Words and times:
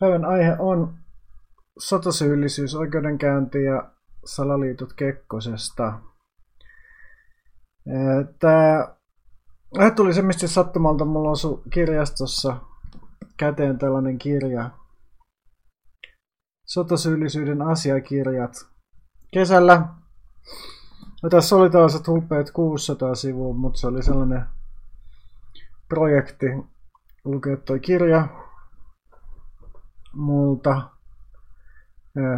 Päivän 0.00 0.24
aihe 0.24 0.56
on 0.58 0.94
sotasyyllisyys, 1.78 2.74
oikeudenkäynti 2.74 3.64
ja 3.64 3.90
salaliitot 4.24 4.92
Kekkosesta. 4.92 6.00
Tämä 8.38 8.88
aihe 9.78 9.90
tuli 9.90 10.14
semmoista 10.14 10.48
sattumalta, 10.48 11.04
mulla 11.04 11.30
osui 11.30 11.62
kirjastossa 11.70 12.56
käteen 13.36 13.78
tällainen 13.78 14.18
kirja. 14.18 14.70
Sotasyyllisyyden 16.66 17.62
asiakirjat. 17.62 18.66
Kesällä 19.32 19.82
No 21.22 21.30
tässä 21.30 21.56
oli 21.56 21.70
tällaiset 21.70 22.06
hupeat 22.06 22.50
600 22.50 23.14
sivua, 23.14 23.54
mutta 23.54 23.80
se 23.80 23.86
oli 23.86 24.02
sellainen 24.02 24.42
projekti 25.88 26.46
lukea 27.24 27.56
toi 27.56 27.80
kirja 27.80 28.28
multa. 30.16 30.82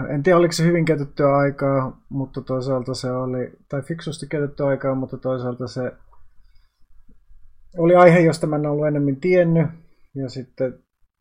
En 0.08 0.22
tiedä, 0.22 0.38
oliko 0.38 0.52
se 0.52 0.64
hyvin 0.64 0.84
käytettyä 0.84 1.36
aikaa, 1.36 2.00
mutta 2.08 2.40
toisaalta 2.40 2.94
se 2.94 3.10
oli, 3.10 3.52
tai 3.68 3.82
fiksusti 3.82 4.26
käytettyä 4.26 4.66
aikaa, 4.66 4.94
mutta 4.94 5.16
toisaalta 5.16 5.66
se 5.66 5.92
oli 7.78 7.94
aihe, 7.94 8.20
josta 8.20 8.46
mä 8.46 8.56
en 8.56 8.66
ollut 8.66 8.86
enemmän 8.86 9.16
tiennyt. 9.16 9.66
Ja 10.14 10.28
sitten 10.28 10.78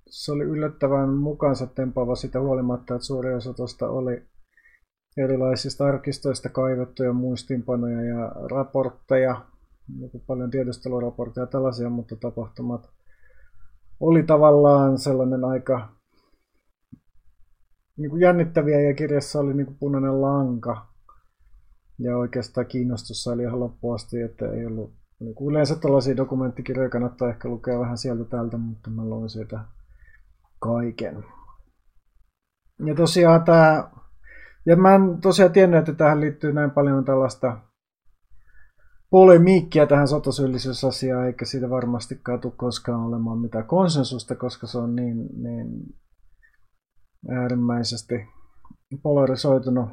se 0.10 0.32
oli 0.32 0.44
yllättävän 0.44 1.10
mukaansa 1.10 1.68
tempaava 1.68 2.16
sitä 2.16 2.40
huolimatta, 2.40 2.96
että 2.96 3.06
suuri 3.06 3.34
osa 3.34 3.54
tuosta 3.54 3.90
oli 3.90 4.24
erilaisista 5.18 5.86
arkistoista 5.86 6.50
kaivettuja 6.50 7.14
muistinpanoja 7.14 8.02
ja 8.02 8.32
raportteja, 8.52 9.42
niin 10.00 10.12
paljon 10.28 10.52
tiedusteluraportteja 10.52 11.44
ja 11.44 11.48
tällaisia, 11.48 11.90
mutta 11.90 12.16
tapahtumat 12.16 12.90
oli 14.00 14.24
tavallaan 14.24 14.98
sellainen 14.98 15.46
aika 15.46 15.97
niin 17.98 18.10
kuin 18.10 18.22
jännittäviä 18.22 18.82
ja 18.82 18.94
kirjassa 18.94 19.40
oli 19.40 19.54
niin 19.54 19.66
kuin 19.66 19.78
punainen 19.80 20.22
lanka. 20.22 20.88
Ja 22.00 22.18
oikeastaan 22.18 22.68
kiinnostus 22.68 23.28
oli 23.28 23.44
ihan 23.44 23.60
loppuasti, 23.60 24.22
että 24.22 24.52
ei 24.52 24.66
ollut 24.66 24.94
niin 25.20 25.36
kuin 25.36 25.52
yleensä 25.52 25.76
tällaisia 25.76 26.18
dokumenttikirjoja 26.18 26.90
kannattaa 26.90 27.30
ehkä 27.30 27.50
lukea 27.50 27.80
vähän 27.80 27.98
sieltä 27.98 28.24
täältä, 28.24 28.58
mutta 28.58 28.90
mä 28.90 29.06
luin 29.06 29.30
siitä 29.30 29.60
kaiken. 30.60 31.24
Ja 32.86 32.96
tosiaan 32.96 33.44
tämä 33.44 33.90
ja 34.66 34.76
mä 34.76 34.96
en 34.96 35.22
tosiaan 35.22 35.52
tiennyt, 35.52 35.80
että 35.80 35.94
tähän 35.94 36.22
liittyy 36.22 36.54
näin 36.54 36.72
paljon 36.72 37.06
tällaista 37.06 37.58
polemiikkia 39.10 39.88
tähän 39.88 40.08
sotasyyllisyysasiaan, 40.08 41.28
eikä 41.28 41.46
siitä 41.46 41.70
varmastikaan 41.70 42.40
tule 42.40 42.54
koskaan 42.58 43.04
olemaan 43.04 43.40
mitään 43.40 43.66
konsensusta, 43.66 44.36
koska 44.36 44.68
se 44.68 44.78
on 44.78 44.96
niin, 44.96 45.44
niin 45.44 45.96
äärimmäisesti 47.30 48.28
polarisoitunut. 49.04 49.90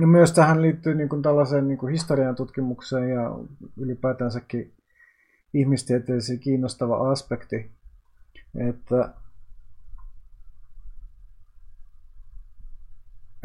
Ja 0.00 0.06
myös 0.06 0.32
tähän 0.32 0.62
liittyy 0.62 0.94
niin 0.94 1.08
kuin 1.08 1.22
tällaiseen 1.22 1.68
niin 1.68 1.78
kuin 1.78 1.92
historian 1.92 2.34
tutkimukseen 2.34 3.10
ja 3.10 3.30
ylipäätänsäkin 3.76 4.74
ihmistieteellisiin 5.54 6.40
kiinnostava 6.40 7.10
aspekti, 7.10 7.70
että 8.68 9.14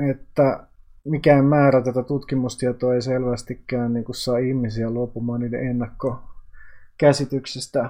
että 0.09 0.67
mikään 1.05 1.45
määrä 1.45 1.81
tätä 1.81 2.03
tutkimustietoa 2.03 2.93
ei 2.93 3.01
selvästikään 3.01 3.93
niin 3.93 4.05
kuin 4.05 4.15
saa 4.15 4.37
ihmisiä 4.37 4.89
luopumaan 4.89 5.39
niiden 5.39 5.67
ennakkokäsityksistä, 5.67 7.89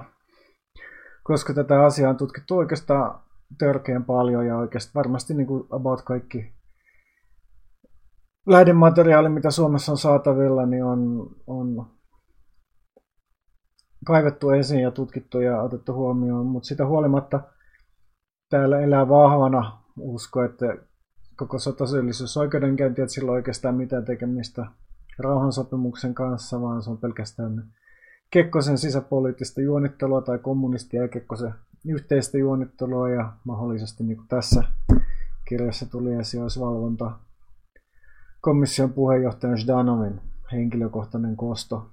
koska 1.22 1.54
tätä 1.54 1.84
asiaa 1.84 2.10
on 2.10 2.16
tutkittu 2.16 2.56
oikeastaan 2.56 3.20
törkeän 3.58 4.04
paljon 4.04 4.46
ja 4.46 4.56
oikeastaan 4.56 4.94
varmasti 4.94 5.34
niin 5.34 5.46
kuin 5.46 5.66
about 5.70 6.02
kaikki. 6.02 6.52
Lähdemateriaali, 8.46 9.28
mitä 9.28 9.50
Suomessa 9.50 9.92
on 9.92 9.98
saatavilla, 9.98 10.66
niin 10.66 10.84
on, 10.84 11.30
on 11.46 11.86
kaivettu 14.06 14.50
esiin 14.50 14.82
ja 14.82 14.90
tutkittu 14.90 15.40
ja 15.40 15.62
otettu 15.62 15.92
huomioon, 15.92 16.46
mutta 16.46 16.66
sitä 16.66 16.86
huolimatta 16.86 17.40
täällä 18.50 18.80
elää 18.80 19.08
vahvana 19.08 19.82
usko, 19.98 20.44
että 20.44 20.76
koko 21.36 21.58
sotasyyllisyysoikeudenkäynti, 21.58 23.02
että 23.02 23.14
sillä 23.14 23.32
oikeastaan 23.32 23.74
mitään 23.74 24.04
tekemistä 24.04 24.66
rauhansopimuksen 25.18 26.14
kanssa, 26.14 26.60
vaan 26.60 26.82
se 26.82 26.90
on 26.90 26.98
pelkästään 26.98 27.72
Kekkosen 28.30 28.78
sisäpoliittista 28.78 29.60
juonittelua 29.60 30.22
tai 30.22 30.38
kommunistia 30.38 31.02
ja 31.02 31.08
Kekkosen 31.08 31.54
yhteistä 31.86 32.38
juonittelua 32.38 33.10
ja 33.10 33.32
mahdollisesti 33.44 34.04
niin 34.04 34.16
kuin 34.16 34.28
tässä 34.28 34.62
kirjassa 35.48 35.86
tuli 35.86 36.14
esiin 36.14 36.42
olisi 36.42 36.60
valvonta 36.60 37.18
komission 38.40 38.92
puheenjohtajan 38.92 39.58
Zdanovin 39.58 40.20
henkilökohtainen 40.52 41.36
kosto. 41.36 41.90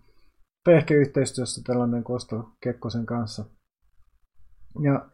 Tai 0.64 0.74
ehkä 0.74 0.94
yhteistyössä 0.94 1.62
tällainen 1.66 2.04
kosto 2.04 2.50
Kekkosen 2.62 3.06
kanssa. 3.06 3.46
Ja 4.84 5.10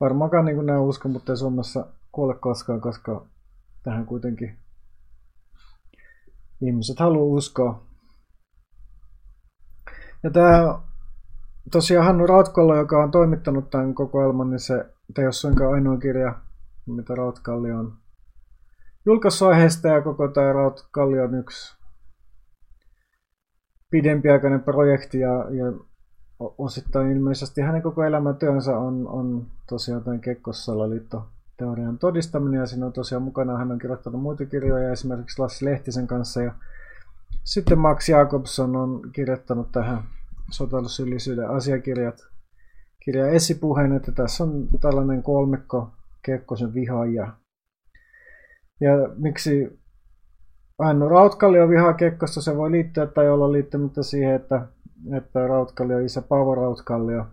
varmaankaan 0.00 0.44
niin 0.44 0.66
nämä 0.66 0.80
uskon, 0.80 1.12
mutta 1.12 1.32
ei 1.32 1.36
Suomessa 1.36 1.86
kuole 2.12 2.34
koskaan, 2.34 2.80
koska 2.80 3.26
tähän 3.82 4.06
kuitenkin 4.06 4.58
ihmiset 6.62 6.98
haluaa 6.98 7.36
uskoa. 7.36 7.86
Ja 10.22 10.30
tämä 10.30 10.78
tosiaan 11.70 12.06
Hannu 12.06 12.26
Rautkallo, 12.26 12.76
joka 12.76 13.02
on 13.02 13.10
toimittanut 13.10 13.70
tämän 13.70 13.94
kokoelman, 13.94 14.50
niin 14.50 14.60
se 14.60 14.86
ei 15.18 15.24
ole 15.24 15.32
suinkaan 15.32 15.74
ainoa 15.74 15.96
kirja, 15.96 16.34
mitä 16.86 17.14
Rautkalli 17.14 17.72
on 17.72 17.92
julkaissut 19.06 19.48
aiheesta, 19.48 19.88
ja 19.88 20.02
koko 20.02 20.28
tämä 20.28 20.52
Rautkalli 20.52 21.20
on 21.20 21.34
yksi 21.34 21.78
pidempiaikainen 23.90 24.62
projekti, 24.62 25.20
ja, 25.20 25.30
ja 25.50 25.72
osittain 26.38 27.10
ilmeisesti 27.10 27.60
hänen 27.60 27.82
koko 27.82 28.04
elämäntyönsä 28.04 28.78
on, 28.78 29.08
on 29.08 29.46
tosiaan 29.68 30.04
tämän 30.04 30.20
Kekkossalaliitto 30.20 31.28
teorian 31.56 31.98
todistaminen 31.98 32.60
ja 32.60 32.66
siinä 32.66 32.86
on 32.86 32.92
tosiaan 32.92 33.22
mukana, 33.22 33.58
hän 33.58 33.72
on 33.72 33.78
kirjoittanut 33.78 34.22
muita 34.22 34.46
kirjoja 34.46 34.92
esimerkiksi 34.92 35.42
Lassi 35.42 35.64
Lehtisen 35.64 36.06
kanssa 36.06 36.42
ja 36.42 36.54
sitten 37.44 37.78
Max 37.78 38.08
Jakobson 38.08 38.76
on 38.76 39.00
kirjoittanut 39.12 39.72
tähän 39.72 40.02
sotilasyllisyyden 40.50 41.50
asiakirjat 41.50 42.16
kirja 43.04 43.28
esipuheen, 43.28 43.92
että 43.92 44.12
tässä 44.12 44.44
on 44.44 44.68
tällainen 44.80 45.22
kolmikko 45.22 45.90
Kekkosen 46.22 46.74
vihaajia. 46.74 47.32
Ja 48.80 48.90
miksi 49.16 49.80
Hannu 50.78 51.08
Rautkallio 51.08 51.68
vihaa 51.68 51.94
Kekkosta, 51.94 52.42
se 52.42 52.56
voi 52.56 52.70
liittyä 52.70 53.06
tai 53.06 53.30
olla 53.30 53.52
liittymättä 53.52 54.02
siihen, 54.02 54.34
että, 54.34 54.66
että 55.16 55.46
Rautkallio 55.46 55.98
isä 55.98 56.22
Paavo 56.22 56.54
Rautkallio 56.54 57.26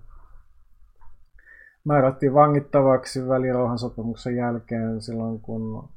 määrättiin 1.83 2.33
vangittavaksi 2.33 3.27
välirauhansopimuksen 3.27 4.35
jälkeen 4.35 5.01
silloin, 5.01 5.39
kun 5.39 5.89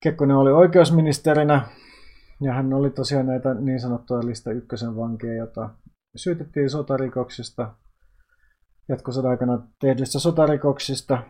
Kekkonen 0.00 0.36
oli 0.36 0.52
oikeusministerinä. 0.52 1.68
Ja 2.40 2.52
hän 2.52 2.72
oli 2.72 2.90
tosiaan 2.90 3.26
näitä 3.26 3.54
niin 3.54 3.80
sanottuja 3.80 4.26
lista 4.26 4.50
ykkösen 4.50 4.96
vankeja, 4.96 5.34
jota 5.34 5.70
syytettiin 6.16 6.70
sotarikoksista, 6.70 7.74
jatkosodan 8.88 9.30
aikana 9.30 9.66
tehdyistä 9.80 10.18
sotarikoksista. 10.18 11.22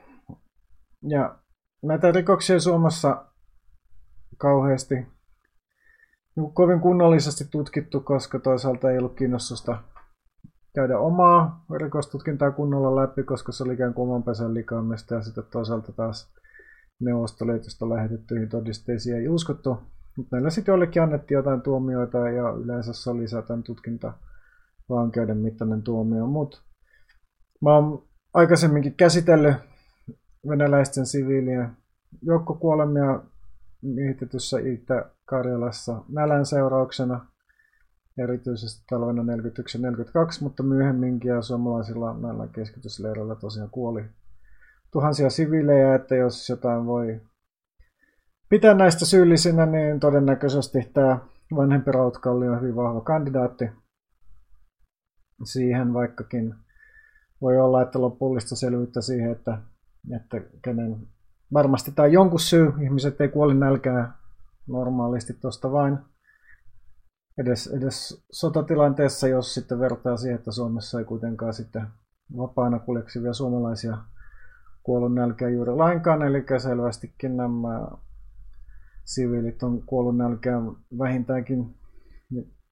Ja 1.08 1.38
näitä 1.82 2.12
rikoksia 2.12 2.60
Suomessa 2.60 3.24
kauheasti 4.38 4.94
niin 6.36 6.54
kovin 6.54 6.80
kunnollisesti 6.80 7.44
tutkittu, 7.50 8.00
koska 8.00 8.38
toisaalta 8.38 8.90
ei 8.90 8.98
ollut 8.98 9.16
kiinnostusta 9.16 9.82
käydä 10.74 10.98
omaa 10.98 11.64
rikostutkintaa 11.80 12.50
kunnolla 12.50 13.02
läpi, 13.02 13.22
koska 13.22 13.52
se 13.52 13.64
oli 13.64 13.72
ikään 13.74 13.94
kuin 13.94 14.08
oman 14.08 14.22
pesän 14.22 14.54
likaamista 14.54 15.14
ja 15.14 15.22
sitten 15.22 15.44
toisaalta 15.52 15.92
taas 15.92 16.32
Neuvostoliitosta 17.00 17.88
lähetettyihin 17.88 18.48
todisteisiin 18.48 19.16
ei 19.16 19.28
uskottu. 19.28 19.78
Mutta 20.16 20.36
meillä 20.36 20.50
sitten 20.50 20.72
jollekin 20.72 21.02
annettiin 21.02 21.36
jotain 21.36 21.62
tuomioita 21.62 22.18
ja 22.18 22.50
yleensä 22.50 22.92
se 22.92 23.10
oli 23.10 23.24
tutkinta 23.64 24.12
vankeuden 24.88 25.38
mittainen 25.38 25.82
tuomio. 25.82 26.26
Mutta 26.26 26.58
mä 27.60 27.74
oon 27.74 28.02
aikaisemminkin 28.34 28.94
käsitellyt 28.94 29.56
venäläisten 30.48 31.06
siviilien 31.06 31.70
joukkokuolemia 32.22 33.20
miehitetyssä 33.82 34.58
Itä-Karjalassa 34.58 36.04
nälän 36.08 36.46
seurauksena– 36.46 37.20
erityisesti 38.18 38.84
talvena 38.90 39.22
41 39.22 39.78
42, 39.78 40.42
mutta 40.42 40.62
myöhemminkin 40.62 41.28
ja 41.28 41.42
suomalaisilla 41.42 42.18
näillä 42.18 42.48
keskitysleireillä 42.48 43.34
tosiaan 43.34 43.70
kuoli 43.70 44.04
tuhansia 44.92 45.30
siviilejä, 45.30 45.94
että 45.94 46.14
jos 46.14 46.48
jotain 46.48 46.86
voi 46.86 47.20
pitää 48.48 48.74
näistä 48.74 49.06
syyllisinä, 49.06 49.66
niin 49.66 50.00
todennäköisesti 50.00 50.90
tämä 50.94 51.18
vanhempi 51.56 51.92
Rautkalli 51.92 52.48
on 52.48 52.60
hyvin 52.60 52.76
vahva 52.76 53.00
kandidaatti 53.00 53.70
siihen, 55.46 55.94
vaikkakin 55.94 56.54
voi 57.40 57.58
olla, 57.58 57.82
että 57.82 58.00
lopullista 58.00 58.56
selvyyttä 58.56 59.00
siihen, 59.00 59.32
että 59.32 59.58
että 60.16 60.40
kenen, 60.62 61.08
varmasti 61.52 61.92
on 61.98 62.12
jonkun 62.12 62.40
syy, 62.40 62.72
ihmiset 62.82 63.20
ei 63.20 63.28
kuoli 63.28 63.54
nälkää 63.54 64.12
normaalisti 64.66 65.32
tuosta 65.32 65.72
vain. 65.72 65.98
Edes, 67.38 67.66
edes 67.66 68.24
sotatilanteessa, 68.32 69.28
jos 69.28 69.54
sitten 69.54 69.80
vertaa 69.80 70.16
siihen, 70.16 70.38
että 70.38 70.52
Suomessa 70.52 70.98
ei 70.98 71.04
kuitenkaan 71.04 71.54
sitten 71.54 71.86
vapaana 72.36 72.78
kuljeksivia 72.78 73.32
suomalaisia 73.32 73.98
kuollut 74.82 75.14
nälkää 75.14 75.48
juuri 75.48 75.72
lainkaan, 75.74 76.22
eli 76.22 76.44
selvästikin 76.58 77.36
nämä 77.36 77.88
siviilit 79.04 79.62
on 79.62 79.82
kuollut 79.86 80.16
nälkään 80.16 80.62
vähintäänkin 80.98 81.74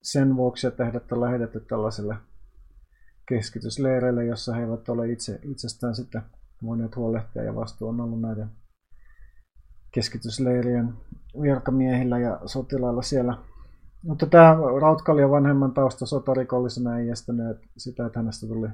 sen 0.02 0.36
vuoksi, 0.36 0.66
että 0.66 0.84
heidät 0.84 1.12
on 1.12 1.20
lähetetty 1.20 1.60
tällaiselle 1.60 2.16
keskitysleireille, 3.30 4.24
jossa 4.24 4.54
he 4.54 4.62
eivät 4.62 4.88
ole 4.88 5.12
itse, 5.12 5.40
itsestään 5.42 5.94
sitten 5.94 6.22
voineet 6.62 6.96
huolehtia 6.96 7.42
ja 7.42 7.54
vastuu 7.54 7.88
on 7.88 8.00
ollut 8.00 8.20
näiden 8.20 8.50
keskitysleirien 9.92 10.94
virkamiehillä 11.42 12.18
ja 12.18 12.40
sotilailla 12.46 13.02
siellä. 13.02 13.38
Mutta 14.04 14.26
tämä 14.26 14.56
Rautkalja 14.80 15.30
vanhemman 15.30 15.72
tausta 15.72 16.06
sotarikollisena 16.06 16.98
ei 16.98 17.10
estänyt 17.10 17.58
sitä, 17.76 18.06
että 18.06 18.18
hänestä 18.18 18.46
tuli 18.46 18.68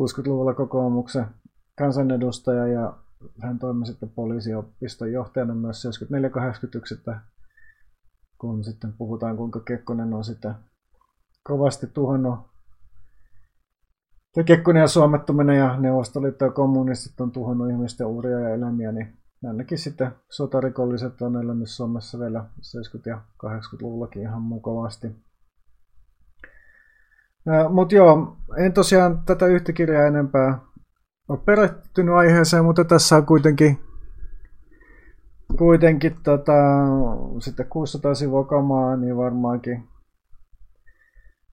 60-luvulla 0.00 0.54
kokoomuksen 0.54 1.26
kansanedustaja 1.78 2.66
ja 2.66 2.96
hän 3.42 3.58
toimi 3.58 3.86
sitten 3.86 4.08
poliisiopiston 4.08 5.12
johtajana 5.12 5.54
myös 5.54 5.86
74-81, 6.94 6.98
että 6.98 7.20
kun 8.38 8.64
sitten 8.64 8.92
puhutaan 8.92 9.36
kuinka 9.36 9.60
Kekkonen 9.60 10.14
on 10.14 10.24
sitä 10.24 10.54
kovasti 11.42 11.86
tuhannut 11.86 12.55
ja 14.36 14.44
Kekkonen 14.44 14.80
ja 14.80 14.88
suomettuminen 14.88 15.56
ja 15.56 15.76
Neuvostoliitto 15.80 16.44
ja 16.44 16.50
kommunistit 16.50 17.20
on 17.20 17.32
tuhannut 17.32 17.70
ihmisten 17.70 18.06
uria 18.06 18.40
ja 18.40 18.54
elämiä, 18.54 18.92
niin 18.92 19.16
ainakin 19.46 19.78
sitten 19.78 20.12
sotarikolliset 20.30 21.22
on 21.22 21.36
elänyt 21.36 21.68
Suomessa 21.68 22.18
vielä 22.18 22.44
70- 23.00 23.02
ja 23.06 23.20
80-luvullakin 23.44 24.22
ihan 24.22 24.42
mukavasti. 24.42 25.06
Mutta 27.70 27.94
joo, 27.94 28.36
en 28.56 28.72
tosiaan 28.72 29.22
tätä 29.26 29.46
yhtä 29.46 29.72
kirjaa 29.72 30.06
enempää 30.06 30.58
ole 31.28 31.38
perehtynyt 31.44 32.14
aiheeseen, 32.14 32.64
mutta 32.64 32.84
tässä 32.84 33.16
on 33.16 33.26
kuitenkin, 33.26 33.78
kuitenkin 35.58 36.16
tota, 36.22 36.52
sitten 37.40 37.66
600 37.68 38.14
sivua 38.14 38.44
kamaa, 38.44 38.96
niin 38.96 39.16
varmaankin 39.16 39.88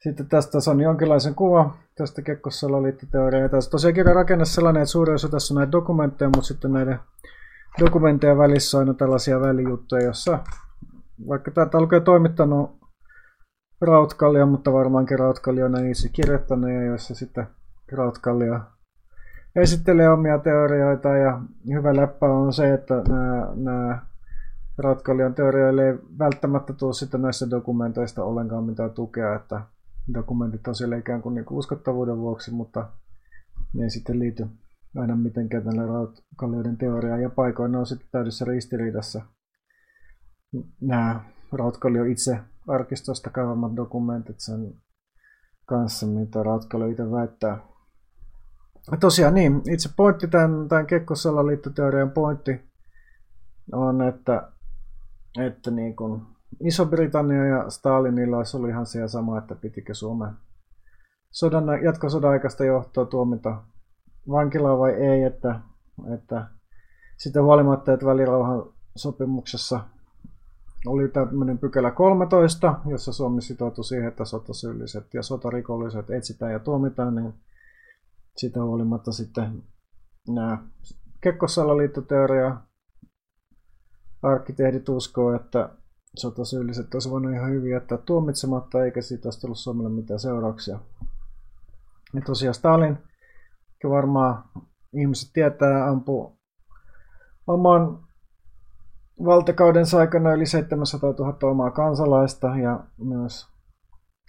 sitten 0.04 0.30
tästä 0.30 0.58
on 0.72 0.82
jonkinlaisen 0.82 1.36
kuva 1.36 1.83
tästä 1.96 2.22
Kekkossalo-liittoteoriaa. 2.22 3.50
Tässä 3.50 3.72
tosiaan 3.72 3.94
kirjan 3.94 4.16
rakenne 4.16 4.46
sellainen, 4.46 4.82
että 4.82 4.92
suurin 4.92 5.16
osa 5.16 5.30
tässä 5.30 5.54
on 5.54 5.58
näitä 5.58 5.72
dokumentteja, 5.72 6.30
mutta 6.30 6.48
sitten 6.48 6.74
näiden 6.74 7.00
dokumentteja 7.80 8.38
välissä 8.38 8.78
on 8.78 8.82
aina 8.82 8.94
tällaisia 8.94 9.40
välijuttuja, 9.40 10.04
jossa 10.04 10.40
vaikka 11.28 11.52
täältä 11.52 11.82
lukee 11.82 12.00
toimittanut 12.00 12.72
Rautkallio, 13.82 14.46
mutta 14.46 14.74
varmaankin 14.74 15.20
Rautkallio 15.20 15.66
on 15.66 15.86
itse 15.86 16.10
kirjoittanut, 16.10 16.70
ja 16.70 16.84
jossa 16.84 17.16
sitten 17.16 17.48
Rautkallio 17.92 18.60
esittelee 19.56 20.10
omia 20.10 20.40
teorioita, 20.40 21.10
ja 21.10 21.42
hyvä 21.74 21.96
läppä 21.96 22.26
on 22.26 22.54
se, 22.54 22.74
että 22.74 23.02
nämä, 23.10 23.48
nämä 23.56 24.00
Rautkallion 24.78 25.34
teorioille 25.34 25.90
ei 25.90 25.98
välttämättä 26.20 26.74
tule 26.74 26.94
sitten 26.94 27.22
näissä 27.22 27.50
dokumenteista 27.50 28.24
ollenkaan 28.24 28.64
mitään 28.64 28.92
tukea, 28.92 29.36
että 29.36 29.62
dokumentit 30.14 30.68
on 30.68 30.76
siellä 30.76 30.98
ikään 30.98 31.22
kuin, 31.22 31.36
niin 31.36 31.46
kuin 31.46 31.58
uskottavuuden 31.58 32.18
vuoksi, 32.18 32.52
mutta 32.52 32.90
ne 33.74 33.84
ei 33.84 33.90
sitten 33.90 34.20
liity 34.20 34.48
aina 34.96 35.16
mitenkään 35.16 35.64
tälle 35.64 35.86
rautkallioiden 35.86 36.78
teoriaan, 36.78 37.22
ja 37.22 37.30
paikoin 37.30 37.72
ne 37.72 37.78
on 37.78 37.86
sitten 37.86 38.10
täydessä 38.12 38.46
ristiriidassa 38.46 39.22
nämä 40.82 41.22
Rautkallio 41.52 42.04
itse 42.04 42.40
arkistosta 42.68 43.30
kaivamat 43.30 43.76
dokumentit 43.76 44.40
sen 44.40 44.74
kanssa, 45.66 46.06
mitä 46.08 46.44
Rautkallio 46.44 46.88
itse 46.88 47.12
väittää. 47.12 47.58
Ja 48.92 48.98
tosiaan 48.98 49.34
niin, 49.34 49.62
itse 49.72 49.90
pointti 49.96 50.28
tämän, 50.28 50.68
tämän 50.68 50.88
Kekkosalaliittoteorian 50.88 52.12
pointti 52.12 52.62
on, 53.72 54.02
että, 54.02 54.52
että 55.40 55.72
niin 55.72 55.96
kuin 55.96 56.22
Iso-Britannia 56.60 57.46
ja 57.46 57.70
Stalinilla 57.70 58.38
ollut 58.54 58.70
ihan 58.70 58.86
se 58.86 59.08
sama, 59.08 59.38
että 59.38 59.56
pitikö 59.56 59.94
Suomen 59.94 60.34
sodan, 61.32 61.84
jatkosodan 61.84 62.32
aikaista 62.32 62.66
johtoa 62.66 63.06
tuomita 63.06 63.64
vankilaa 64.30 64.80
vai 64.80 64.92
ei, 64.92 65.24
että, 65.24 65.60
että 66.14 66.48
sitä 67.18 67.42
huolimatta, 67.44 67.94
että 67.94 68.06
välirauhan 68.06 68.64
sopimuksessa 68.96 69.80
oli 70.86 71.08
tämmöinen 71.08 71.58
pykälä 71.58 71.92
13, 71.92 72.80
jossa 72.86 73.14
Suomi 73.14 73.42
sitoutui 73.42 73.84
siihen, 73.84 74.08
että 74.08 74.26
sotasyylliset 74.26 75.14
ja 75.14 75.24
sotarikolliset 75.24 76.10
etsitään 76.10 76.52
ja 76.52 76.60
tuomitaan, 76.60 77.16
niin 77.16 77.34
sitä 78.38 78.64
huolimatta 78.64 79.12
sitten 79.12 79.64
nämä 80.28 80.58
Kekkosalaliittoteoria 81.22 82.58
arkkitehdit 84.22 84.90
uskoo, 84.90 85.34
että 85.34 85.70
sotasyylliset 86.18 86.94
olisi 86.94 87.10
voinut 87.10 87.34
ihan 87.34 87.52
hyvin 87.52 87.72
jättää 87.72 87.98
tuomitsematta, 87.98 88.84
eikä 88.84 89.02
siitä 89.02 89.28
olisi 89.28 89.42
tullut 89.42 89.58
Suomelle 89.58 89.90
mitään 89.90 90.20
seurauksia. 90.20 90.80
Ja 92.14 92.22
tosiaan 92.26 92.54
Stalin, 92.54 92.98
varmaan 93.90 94.44
ihmiset 94.94 95.30
tietää, 95.34 95.90
ampui 95.90 96.32
oman 97.48 98.00
valtakaudensa 99.26 100.00
aikana 100.00 100.34
yli 100.34 100.46
700 100.46 101.12
000 101.12 101.38
omaa 101.42 101.72
kansalaista 101.72 102.58
ja 102.58 102.84
myös 102.98 103.48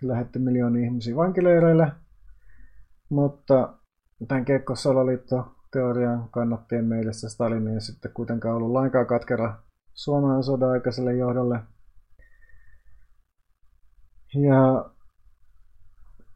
lähetti 0.03 0.39
miljoonia 0.39 0.85
ihmisiä 0.85 1.17
vankileireille. 1.17 1.93
Mutta 3.09 3.75
tämän 4.29 4.45
Kekko 4.45 4.75
Salaliitto-teorian 4.75 6.29
kannattien 6.31 6.85
mielestä 6.85 7.29
Stalin 7.29 7.69
ei 7.69 7.81
sitten 7.81 8.13
kuitenkaan 8.15 8.57
ollut 8.57 8.73
lainkaan 8.73 9.07
katkera 9.07 9.57
Suomen 9.93 10.43
sodan 10.43 10.71
aikaiselle 10.71 11.15
johdolle– 11.15 11.61
ja 14.35 14.91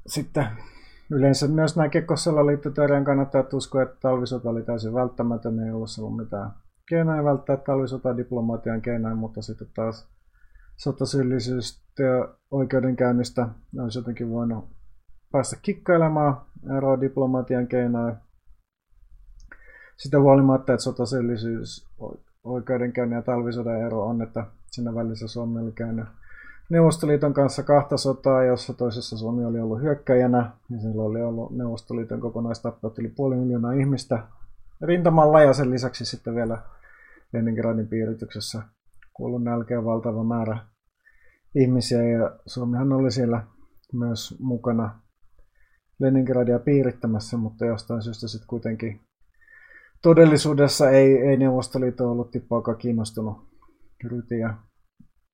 sitten 0.07 0.47
yleensä 1.11 1.49
myös 1.49 1.77
nämä 1.77 1.89
Kekkosella 1.89 2.47
liittoteorian 2.47 3.05
kannattajat 3.05 3.53
uskoo, 3.53 3.81
että 3.81 3.97
talvisota 4.01 4.51
oli 4.51 4.63
täysin 4.63 4.95
välttämätön, 4.95 5.61
ei 5.61 5.71
ollut 5.71 5.89
ollut 5.99 6.17
mitään 6.17 6.51
keinoja 6.89 7.25
välttää 7.25 7.57
talvisota 7.57 8.17
diplomatian 8.17 8.83
keinoja, 8.83 9.15
mutta 9.15 9.43
sitten 9.43 9.69
taas 9.75 10.09
sotasyyllisyys 10.77 11.83
ja 11.99 12.35
oikeudenkäynnistä 12.51 13.49
olisi 13.83 13.99
jotenkin 13.99 14.31
voinut 14.31 14.69
päästä 15.33 15.57
kikkailemaan 15.63 16.41
eroa 16.77 17.01
diplomatian 17.01 17.67
keinoja. 17.67 18.17
Sitä 19.97 20.21
huolimatta, 20.21 20.73
että 20.73 20.85
sotasyyllisyys, 20.85 21.89
oikeudenkäynnin 22.45 23.17
ja 23.17 23.23
talvisodan 23.23 23.81
ero 23.81 24.07
on, 24.07 24.23
että 24.23 24.47
siinä 24.71 24.95
välissä 24.95 25.29
Suomi 25.29 25.61
oli 25.61 25.73
käynyt 25.73 26.07
Neuvostoliiton 26.71 27.35
kanssa 27.35 27.63
kahta 27.63 27.97
sotaa, 27.97 28.45
jossa 28.45 28.75
toisessa 28.75 29.19
Suomi 29.19 29.45
oli 29.45 29.61
ollut 29.61 29.83
hyökkäjänä, 29.83 30.51
ja 30.71 30.81
silloin 30.81 31.11
oli 31.11 31.23
ollut 31.23 31.57
Neuvostoliiton 31.57 32.21
kokonaistappiot 32.21 32.99
yli 32.99 33.09
puoli 33.09 33.37
miljoonaa 33.37 33.73
ihmistä 33.73 34.27
rintamalla, 34.81 35.43
ja 35.43 35.53
sen 35.53 35.71
lisäksi 35.71 36.05
sitten 36.05 36.35
vielä 36.35 36.63
Leningradin 37.33 37.89
piirityksessä 37.89 38.63
kuollut 39.13 39.43
nälkeä 39.43 39.85
valtava 39.85 40.25
määrä 40.25 40.59
ihmisiä, 41.55 42.03
ja 42.03 42.39
Suomihan 42.47 42.93
oli 42.93 43.11
siellä 43.11 43.47
myös 43.93 44.37
mukana 44.41 45.01
Leningradia 45.99 46.59
piirittämässä, 46.59 47.37
mutta 47.37 47.65
jostain 47.65 48.03
syystä 48.03 48.29
sitten 48.29 48.49
kuitenkin 48.49 49.01
todellisuudessa 50.03 50.91
ei, 50.91 51.17
ei 51.19 51.37
Neuvostoliitto 51.37 52.11
ollut 52.11 52.31
tippaakaan 52.31 52.79
kiinnostunut 52.79 53.37
rytiä 54.05 54.55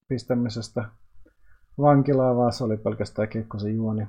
pistämisestä 0.08 0.84
vankilaa, 1.78 2.36
vaan 2.36 2.52
se 2.52 2.64
oli 2.64 2.76
pelkästään 2.76 3.28
Kekkosen 3.28 3.74
juoni. 3.76 4.06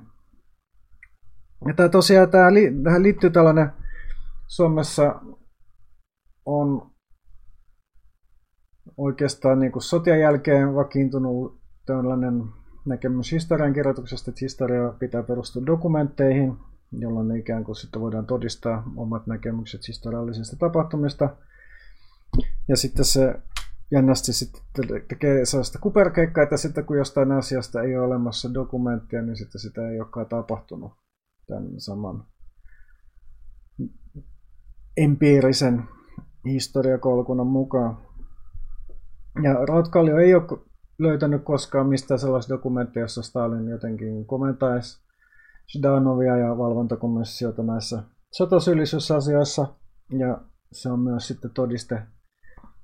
Ja 1.66 1.74
tämä 1.74 1.88
tosiaan 1.88 2.30
tämä, 2.30 2.48
tähän 2.84 3.02
liittyy 3.02 3.30
tällainen, 3.30 3.70
Suomessa 4.46 5.20
on 6.46 6.90
oikeastaan 8.96 9.58
niin 9.58 9.72
kuin 9.72 9.82
sotien 9.82 10.20
jälkeen 10.20 10.74
vakiintunut 10.74 11.60
tällainen 11.86 12.42
näkemys 12.86 13.32
historiankirjoituksesta, 13.32 14.30
että 14.30 14.38
historia 14.40 14.92
pitää 14.98 15.22
perustua 15.22 15.66
dokumentteihin, 15.66 16.56
jolloin 16.92 17.36
ikään 17.36 17.64
kuin 17.64 17.76
sitten 17.76 18.00
voidaan 18.00 18.26
todistaa 18.26 18.82
omat 18.96 19.26
näkemykset 19.26 19.88
historiallisista 19.88 20.56
tapahtumista. 20.56 21.36
Ja 22.68 22.76
sitten 22.76 23.04
se 23.04 23.34
jännästi 23.90 24.32
sitten 24.32 24.62
tekee 25.08 25.44
sellaista 25.44 25.78
kuperkeikkaa, 25.78 26.44
että 26.44 26.56
sitten 26.56 26.84
kun 26.84 26.98
jostain 26.98 27.32
asiasta 27.32 27.82
ei 27.82 27.96
ole 27.96 28.06
olemassa 28.06 28.54
dokumenttia, 28.54 29.22
niin 29.22 29.36
sitten 29.36 29.60
sitä 29.60 29.88
ei 29.88 30.00
olekaan 30.00 30.26
tapahtunut 30.26 30.92
tämän 31.46 31.80
saman 31.80 32.24
empiirisen 34.96 35.84
historiakolkunnan 36.44 37.46
mukaan. 37.46 37.98
Ja 39.42 39.54
Rautkallio 39.54 40.18
ei 40.18 40.34
ole 40.34 40.60
löytänyt 40.98 41.44
koskaan 41.44 41.86
mistään 41.86 42.20
sellaista 42.20 42.54
dokumenttia, 42.54 43.02
jossa 43.02 43.22
Stalin 43.22 43.68
jotenkin 43.68 44.26
komentaisi 44.26 45.00
Zhdanovia 45.72 46.36
ja 46.36 46.58
valvontakomissiota 46.58 47.62
näissä 47.62 48.02
sotasyyllisyysasioissa. 48.32 49.74
Ja 50.18 50.40
se 50.72 50.88
on 50.88 51.00
myös 51.00 51.28
sitten 51.28 51.50
todiste 51.50 52.02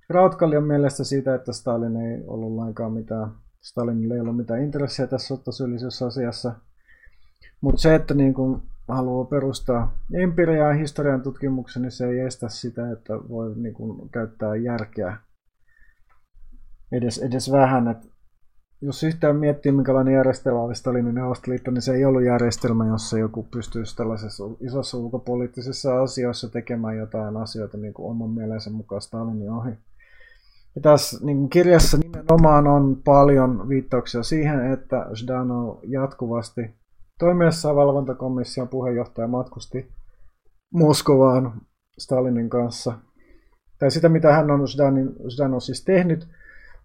Rautkallion 0.09 0.64
mielestä 0.64 1.04
siitä, 1.04 1.35
että 1.35 1.52
Stalin 1.52 1.97
ei 1.97 2.25
ollut 2.26 2.52
lainkaan 2.52 2.92
mitään, 2.92 3.30
Stalinille 3.61 4.14
ei 4.14 4.21
ollut 4.21 4.37
mitään 4.37 4.62
intressiä 4.62 5.06
tässä 5.06 5.28
sotasyyllisyysasiassa. 5.28 6.54
Mutta 7.61 7.80
se, 7.80 7.94
että 7.94 8.14
niin 8.14 8.35
kun 8.35 8.62
haluaa 8.88 9.25
perustaa 9.25 9.99
empiriaa 10.14 10.73
historian 10.73 11.23
tutkimuksen, 11.23 11.82
niin 11.82 11.92
se 11.92 12.06
ei 12.06 12.21
estä 12.21 12.49
sitä, 12.49 12.90
että 12.90 13.14
voi 13.28 13.54
niin 13.56 13.75
kun 13.75 14.09
käyttää 14.11 14.56
järkeä 14.56 15.16
edes, 16.92 17.18
edes 17.18 17.52
vähän. 17.52 17.88
Et 17.88 18.12
jos 18.80 19.02
yhtään 19.02 19.37
miettii, 19.37 19.73
minkälainen 19.73 20.14
järjestelmä 20.14 20.61
oli 20.61 20.75
Stalinin 20.75 21.14
Neuvostoliitto, 21.14 21.71
niin 21.71 21.82
se 21.82 21.94
ei 21.94 22.04
ollut 22.04 22.25
järjestelmä, 22.25 22.87
jossa 22.87 23.18
joku 23.18 23.42
pystyisi 23.42 23.97
tällaisessa 23.97 24.44
isossa 24.61 24.99
ulkopoliittisissa 24.99 26.02
asioissa 26.02 26.49
tekemään 26.49 26.97
jotain 26.97 27.37
asioita 27.37 27.78
niin 27.78 27.94
kuin 27.94 28.11
oman 28.11 28.30
mielensä 28.30 28.71
mukaan 28.71 29.02
Stalinin 29.02 29.50
ohi. 29.50 29.71
Ja 30.75 30.81
tässä 30.83 31.26
niin 31.26 31.49
kirjassa 31.49 31.99
nimenomaan 31.99 32.67
on 32.67 33.02
paljon 33.05 33.69
viittauksia 33.69 34.23
siihen, 34.23 34.73
että 34.73 35.07
Zhdanov 35.14 35.79
jatkuvasti 35.83 36.75
toimiessaan 37.19 37.76
valvontakomission 37.76 38.69
puheenjohtaja 38.69 39.29
matkusti 39.29 39.88
Moskovaan 40.75 41.61
Stalinin 41.99 42.50
kanssa. 42.50 42.93
Tai 43.79 43.91
sitä, 43.91 44.09
mitä 44.09 44.33
hän 44.33 44.50
on 44.50 44.69
Zhdanov 45.29 45.61
siis 45.61 45.85
tehnyt, 45.85 46.29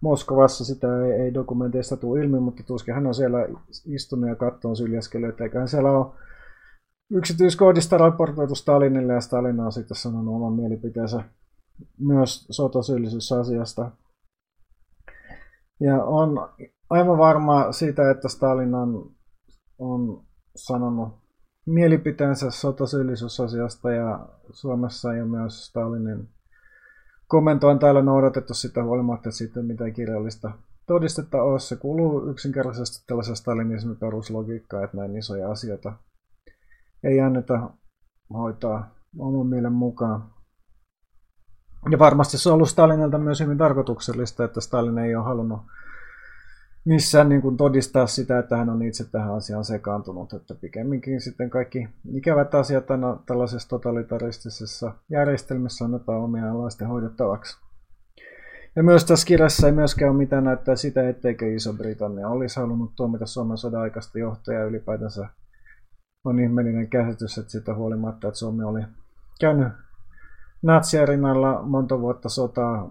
Moskovassa 0.00 0.64
sitä 0.64 1.04
ei, 1.04 1.12
ei 1.12 1.34
dokumenteista 1.34 1.96
tule 1.96 2.20
ilmi, 2.20 2.40
mutta 2.40 2.62
tuskin 2.62 2.94
hän 2.94 3.06
on 3.06 3.14
siellä 3.14 3.38
istunut 3.86 4.28
ja 4.28 4.36
katsonut 4.36 4.78
syljäskelyä, 4.78 5.32
eiköhän 5.40 5.68
siellä 5.68 5.90
ole 5.90 6.06
yksityiskohdista 7.10 7.98
raportoitu 7.98 8.54
Stalinille 8.54 9.12
ja 9.12 9.20
Stalin 9.20 9.60
on 9.60 9.72
sitten 9.72 9.96
sanonut 9.96 10.34
oman 10.34 10.52
mielipiteensä 10.52 11.24
myös 11.98 12.46
sotasyyllisyysasiasta. 12.50 13.90
Ja 15.80 16.04
on 16.04 16.48
aivan 16.90 17.18
varma 17.18 17.72
siitä, 17.72 18.10
että 18.10 18.28
Stalin 18.28 18.74
on, 18.74 19.10
on 19.78 20.24
sanonut 20.56 21.08
mielipiteensä 21.66 22.50
sotasyyllisyysasiasta 22.50 23.90
ja 23.90 24.28
Suomessa 24.50 25.14
ja 25.14 25.26
myös 25.26 25.66
Stalinin 25.66 26.28
komento 27.26 27.68
on 27.68 27.78
täällä 27.78 28.02
noudatettu 28.02 28.54
sitä 28.54 28.84
huolimatta 28.84 29.30
siitä, 29.30 29.62
mitä 29.62 29.90
kirjallista 29.90 30.50
todistetta 30.86 31.42
ole. 31.42 31.58
Se 31.58 31.76
kuuluu 31.76 32.30
yksinkertaisesti 32.30 33.04
tällaisen 33.06 33.36
stalinismin 33.36 33.96
peruslogiikkaan, 33.96 34.84
että 34.84 34.96
näin 34.96 35.16
isoja 35.16 35.50
asioita 35.50 35.92
ei 37.04 37.20
anneta 37.20 37.70
hoitaa 38.32 38.94
oman 39.18 39.46
mielen 39.46 39.72
mukaan. 39.72 40.37
Ja 41.90 41.98
varmasti 41.98 42.38
se 42.38 42.48
on 42.48 42.54
ollut 42.54 42.68
Stalinilta 42.68 43.18
myös 43.18 43.40
hyvin 43.40 43.58
tarkoituksellista, 43.58 44.44
että 44.44 44.60
Stalin 44.60 44.98
ei 44.98 45.14
ole 45.16 45.24
halunnut 45.24 45.60
missään 46.84 47.28
niin 47.28 47.42
kuin 47.42 47.56
todistaa 47.56 48.06
sitä, 48.06 48.38
että 48.38 48.56
hän 48.56 48.70
on 48.70 48.82
itse 48.82 49.04
tähän 49.10 49.34
asiaan 49.34 49.64
sekaantunut. 49.64 50.32
Että 50.32 50.54
pikemminkin 50.54 51.20
sitten 51.20 51.50
kaikki 51.50 51.88
ikävät 52.12 52.54
asiat 52.54 52.90
aina 52.90 53.18
tällaisessa 53.26 53.68
totalitaristisessa 53.68 54.92
järjestelmässä 55.10 55.84
annetaan 55.84 56.20
omia 56.20 56.52
alaisten 56.52 56.88
hoidettavaksi. 56.88 57.58
Ja 58.76 58.82
myös 58.82 59.04
tässä 59.04 59.26
kirjassa 59.26 59.66
ei 59.66 59.72
myöskään 59.72 60.10
ole 60.10 60.18
mitään 60.18 60.44
näyttää 60.44 60.76
sitä, 60.76 61.08
etteikö 61.08 61.54
Iso-Britannia 61.54 62.28
olisi 62.28 62.60
halunnut 62.60 62.92
tuomita 62.96 63.26
Suomen 63.26 63.58
sodan 63.58 63.80
aikaista 63.80 64.18
johtajaa 64.18 64.64
ylipäätänsä. 64.64 65.28
On 66.24 66.40
ihmeellinen 66.40 66.88
käsitys, 66.88 67.38
että 67.38 67.50
sitä 67.50 67.74
huolimatta, 67.74 68.28
että 68.28 68.38
Suomi 68.38 68.64
oli 68.64 68.80
käynyt 69.40 69.68
natsien 70.62 71.08
rinnalla 71.08 71.62
monta 71.62 72.00
vuotta 72.00 72.28
sotaa 72.28 72.90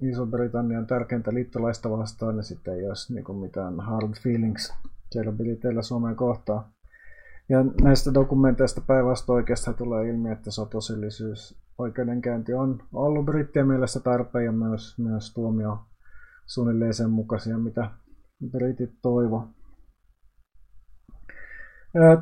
Iso-Britannian 0.00 0.86
tärkeintä 0.86 1.34
liittolaista 1.34 1.90
vastaan, 1.90 2.36
niin 2.36 2.44
sitten 2.44 2.74
ei 2.74 2.88
olisi 2.88 3.14
niin 3.14 3.24
kuin 3.24 3.38
mitään 3.38 3.80
hard 3.80 4.12
feelings 4.22 4.74
siellä 5.10 5.32
Briteillä 5.32 5.82
Suomeen 5.82 6.16
kohtaan. 6.16 6.64
Ja 7.48 7.64
näistä 7.82 8.14
dokumenteista 8.14 8.80
päinvastoin 8.86 9.36
oikeastaan 9.36 9.76
tulee 9.76 10.08
ilmi, 10.08 10.30
että 10.30 10.50
sotosillisyys 10.50 11.58
oikeudenkäynti 11.78 12.54
on 12.54 12.82
ollut 12.92 13.24
brittien 13.26 13.66
mielestä 13.66 14.00
tarpeen 14.00 14.44
ja 14.44 14.52
myös, 14.52 14.98
myös 14.98 15.34
tuomio 15.34 15.78
suunnilleen 16.46 16.94
sen 16.94 17.10
mukaisia, 17.10 17.58
mitä 17.58 17.90
britit 18.50 18.90
toivo. 19.02 19.48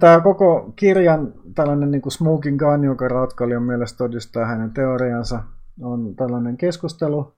Tämä 0.00 0.20
koko 0.20 0.72
kirjan 0.76 1.32
tällainen 1.54 1.90
niin 1.90 2.02
kuin 2.02 2.12
smoking 2.12 2.58
gun, 2.58 2.84
joka 2.84 3.08
Ratkalion 3.08 3.62
mielestä 3.62 3.98
todistaa 3.98 4.46
hänen 4.46 4.70
teoriansa, 4.70 5.42
on 5.82 6.16
tällainen 6.16 6.56
keskustelu. 6.56 7.34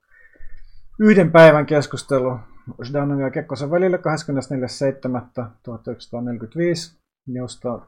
Yhden 1.00 1.32
päivän 1.32 1.66
keskustelu 1.66 2.38
Zhdanovin 2.84 3.24
ja 3.24 3.30
Kekkosen 3.30 3.70
välillä 3.70 3.96
24.7.1945, 3.96 4.02
josta 7.26 7.80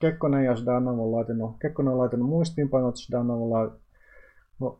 Kekkonen 0.00 0.44
ja 0.44 0.54
Zhdanov 0.54 0.98
on 0.98 1.12
laatinut, 1.12 1.56
Kekkonen 1.60 1.92
on 1.92 1.98
laatinut 1.98 2.28
muistiinpanot, 2.28 2.96
Zhdanov 2.96 3.40
on 3.40 3.78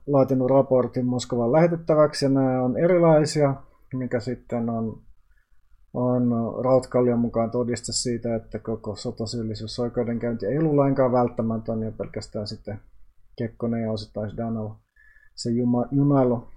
laatinut 0.07 0.51
raportin 0.51 1.07
Moskovan 1.07 1.53
lähetettäväksi, 1.53 2.25
ja 2.25 2.29
nämä 2.29 2.63
on 2.63 2.79
erilaisia, 2.79 3.55
mikä 3.95 4.21
sitten 4.21 4.71
on, 4.71 4.99
on 5.95 6.31
Rautkallion 6.65 7.19
mukaan 7.19 7.51
todiste 7.51 7.93
siitä, 7.93 8.35
että 8.35 8.59
koko 8.59 8.97
sotasyyllisyysoikeudenkäynti 8.97 10.47
ei 10.47 10.59
ollut 10.59 10.75
lainkaan 10.75 11.13
välttämätön, 11.13 11.83
ja 11.83 11.93
pelkästään 11.93 12.47
sitten 12.47 12.81
Kekkonen 13.37 13.83
ja 13.83 13.93
osittain 13.93 14.31
Zhdanov 14.31 14.73
se 15.35 15.51
junailu 15.91 16.49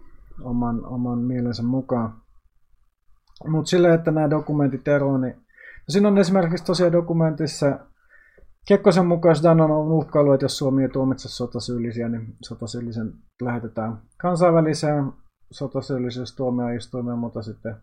oman, 0.43 0.85
oman 0.85 1.19
mielensä 1.19 1.63
mukaan. 1.63 2.13
Mutta 3.47 3.69
sille, 3.69 3.93
että 3.93 4.11
nämä 4.11 4.29
dokumentit 4.29 4.87
eroavat, 4.87 5.21
niin 5.21 5.33
no 5.35 5.89
siinä 5.89 6.07
on 6.07 6.17
esimerkiksi 6.17 6.65
tosiaan 6.65 6.91
dokumentissa 6.91 7.79
Kekkosen 8.67 9.05
mukaan 9.05 9.35
Danon 9.43 9.71
on 9.71 9.91
uhkailu, 9.91 10.31
että 10.31 10.43
jos 10.43 10.57
Suomi 10.57 10.81
ei 10.81 10.89
tuomitse 10.89 11.29
sotasyyllisiä, 11.29 12.09
niin 12.09 12.35
sotasyyllisen 12.45 13.13
lähetetään 13.41 14.01
kansainväliseen 14.21 15.11
sotasyyllisyystuomioistuimeen, 15.51 17.17
mutta 17.17 17.41
sitten 17.41 17.75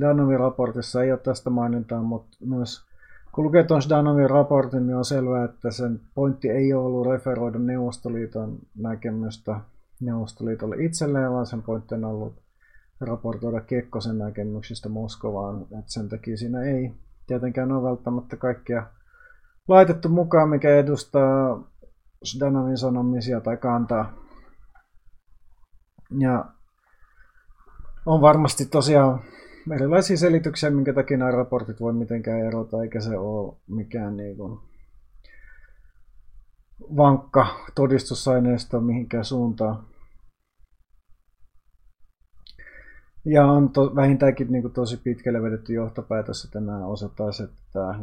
Danovin 0.00 0.40
raportissa 0.40 1.02
ei 1.02 1.12
ole 1.12 1.20
tästä 1.20 1.50
mainintaa, 1.50 2.02
mutta 2.02 2.36
myös 2.40 2.84
kun 3.32 3.44
lukee 3.44 3.64
tuon 3.64 3.82
Danovin 3.88 4.30
raportin, 4.30 4.86
niin 4.86 4.96
on 4.96 5.04
selvää, 5.04 5.44
että 5.44 5.70
sen 5.70 6.00
pointti 6.14 6.50
ei 6.50 6.72
ole 6.72 6.84
ollut 6.84 7.06
referoida 7.06 7.58
Neuvostoliiton 7.58 8.58
näkemystä 8.78 9.60
Neuvostoliitolle 10.00 10.76
itselleen, 10.78 11.32
vaan 11.32 11.46
sen 11.46 11.62
pointti 11.62 11.94
on 11.94 12.04
ollut 12.04 12.34
raportoida 13.00 13.60
Kekkosen 13.60 14.18
näkemyksistä 14.18 14.88
Moskovaan. 14.88 15.62
että 15.62 15.92
sen 15.92 16.08
takia 16.08 16.36
siinä 16.36 16.62
ei 16.62 16.94
tietenkään 17.26 17.72
ole 17.72 17.88
välttämättä 17.88 18.36
kaikkia 18.36 18.86
laitettu 19.68 20.08
mukaan, 20.08 20.48
mikä 20.48 20.76
edustaa 20.76 21.64
Zhdanovin 22.24 22.78
sanomisia 22.78 23.40
tai 23.40 23.56
kantaa. 23.56 24.12
Ja 26.18 26.44
on 28.06 28.20
varmasti 28.20 28.66
tosiaan 28.66 29.20
erilaisia 29.72 30.16
selityksiä, 30.16 30.70
minkä 30.70 30.92
takia 30.92 31.16
nämä 31.16 31.30
raportit 31.30 31.80
voi 31.80 31.92
mitenkään 31.92 32.40
erota, 32.40 32.82
eikä 32.82 33.00
se 33.00 33.18
ole 33.18 33.54
mikään 33.68 34.16
niin 34.16 34.36
kuin 34.36 34.58
vankka 36.96 37.46
todistusaineisto 37.74 38.80
mihinkään 38.80 39.24
suuntaan. 39.24 39.84
Ja 43.24 43.46
on 43.46 43.70
to, 43.70 43.96
vähintäänkin 43.96 44.52
niin 44.52 44.62
kuin 44.62 44.74
tosi 44.74 44.96
pitkälle 44.96 45.42
vedetty 45.42 45.72
johtopäätös, 45.72 46.44
että 46.44 46.60
nämä 46.60 46.86
osoittaa, 46.86 47.28
että 47.44 47.94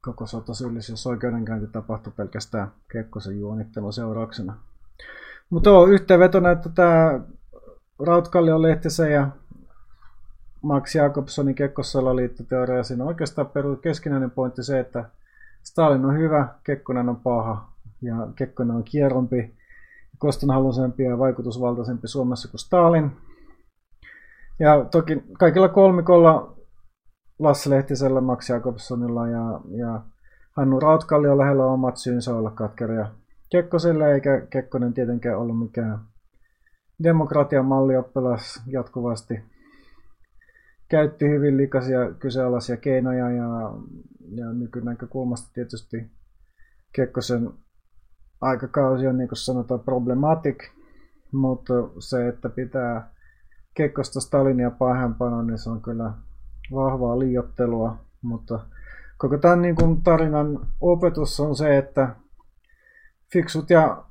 koko 0.00 0.26
sotasyyllisyys 0.26 1.06
oikeudenkäynti 1.06 1.66
tapahtui 1.66 2.12
pelkästään 2.16 2.72
Kekkosen 2.92 3.40
juonittelun 3.40 3.92
seurauksena. 3.92 4.56
Mutta 5.50 5.72
on 5.72 5.92
yhteenvetona, 5.92 6.50
että 6.50 6.68
tämä 6.68 7.20
Rautkallion 8.06 8.62
lehtisen 8.62 9.12
ja 9.12 9.28
Max 10.64 10.94
Jakobsonin 10.94 11.54
Kekkossalaliittoteoria, 11.54 12.82
siinä 12.82 13.04
on 13.04 13.08
oikeastaan 13.08 13.46
peru 13.46 13.76
keskinäinen 13.76 14.30
pointti 14.30 14.62
se, 14.62 14.80
että 14.80 15.04
Stalin 15.62 16.04
on 16.04 16.18
hyvä, 16.18 16.48
Kekkonen 16.64 17.08
on 17.08 17.16
paha 17.16 17.72
ja 18.02 18.14
Kekkonen 18.36 18.76
on 18.76 18.84
kierrompi, 18.84 19.54
kostonhaluisempi 20.18 21.02
ja 21.02 21.18
vaikutusvaltaisempi 21.18 22.08
Suomessa 22.08 22.48
kuin 22.48 22.58
Stalin. 22.58 23.12
Ja 24.58 24.84
toki 24.84 25.22
kaikilla 25.38 25.68
kolmikolla 25.68 26.56
Lasse 27.38 27.70
Lehtisellä, 27.70 28.20
Max 28.20 28.48
Jakobssonilla 28.48 29.28
ja, 29.28 29.60
ja 29.68 30.00
Hannu 30.56 30.80
Rautkalli 30.80 31.28
on 31.28 31.38
lähellä 31.38 31.66
omat 31.66 31.96
syynsä 31.96 32.34
olla 32.34 32.50
katkeria 32.50 33.10
Kekkoselle, 33.50 34.12
eikä 34.14 34.46
Kekkonen 34.50 34.94
tietenkään 34.94 35.38
ollut 35.38 35.58
mikään 35.58 35.98
demokratian 37.02 37.64
mallioppilas 37.64 38.62
jatkuvasti 38.66 39.53
käytti 40.94 41.28
hyvin 41.28 41.56
likaisia 41.56 42.12
kyseenalaisia 42.18 42.76
keinoja 42.76 43.30
ja, 43.30 43.48
ja 44.34 44.52
nykynäkökulmasta 44.52 45.50
tietysti 45.54 46.10
Kekkosen 46.92 47.50
aikakausi 48.40 49.06
on 49.06 49.18
niin 49.18 49.28
kuin 49.28 49.36
sanotaan 49.36 49.80
problematic, 49.80 50.70
mutta 51.32 51.74
se, 51.98 52.28
että 52.28 52.48
pitää 52.48 53.12
Kekkosta 53.74 54.20
Stalinia 54.20 54.70
pahempana, 54.70 55.42
niin 55.42 55.58
se 55.58 55.70
on 55.70 55.82
kyllä 55.82 56.12
vahvaa 56.72 57.18
liiottelua, 57.18 57.96
mutta 58.22 58.66
koko 59.18 59.38
tämän 59.38 59.62
niin 59.62 59.76
kuin 59.76 60.02
tarinan 60.02 60.66
opetus 60.80 61.40
on 61.40 61.56
se, 61.56 61.78
että 61.78 62.16
fiksut 63.32 63.70
ja 63.70 64.04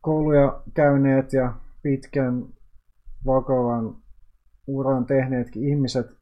kouluja 0.00 0.62
käyneet 0.74 1.32
ja 1.32 1.52
pitkän 1.82 2.44
vakavan 3.26 3.96
uran 4.66 5.06
tehneetkin 5.06 5.64
ihmiset, 5.64 6.17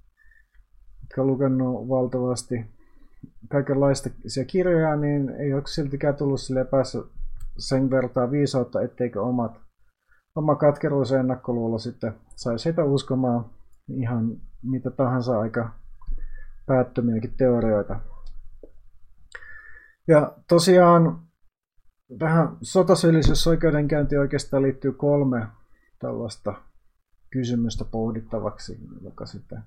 lukenut 1.17 1.89
valtavasti 1.89 2.65
kaikenlaista 3.51 4.11
kirjoja, 4.47 4.97
niin 4.97 5.31
ei 5.31 5.55
ole 5.55 5.63
siltikään 5.67 6.17
tullut 6.17 6.41
sille 6.41 6.65
päässä 6.65 6.99
sen 7.59 7.91
vertaa 7.91 8.31
viisautta, 8.31 8.83
etteikö 8.83 9.23
omat, 9.23 9.61
oma 10.35 10.57
katkeruus 10.57 11.11
ja 11.11 11.21
ennakkoluulo 11.21 11.79
sitten 11.79 12.15
saisi 12.37 12.65
heitä 12.65 12.85
uskomaan 12.85 13.51
ihan 13.89 14.37
mitä 14.63 14.91
tahansa 14.91 15.41
aika 15.41 15.71
päättömiäkin 16.67 17.35
teorioita. 17.37 18.01
Ja 20.09 20.37
tosiaan 20.49 21.21
tähän 22.19 22.57
sotasyyllisyysoikeudenkäyntiin 22.63 24.21
oikeastaan 24.21 24.63
liittyy 24.63 24.93
kolme 24.93 25.47
tällaista 25.99 26.55
kysymystä 27.31 27.85
pohdittavaksi, 27.85 28.79
joka 29.01 29.27
sitten 29.27 29.63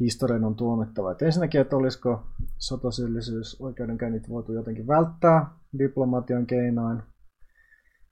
historian 0.00 0.44
on 0.44 0.56
tuomittava. 0.56 1.12
Et 1.12 1.22
ensinnäkin, 1.22 1.60
että 1.60 1.76
olisiko 1.76 2.26
sotasyyllisyysoikeudenkäynnit 2.58 4.28
voitu 4.28 4.52
jotenkin 4.52 4.86
välttää 4.86 5.50
diplomatian 5.78 6.46
keinoin. 6.46 7.02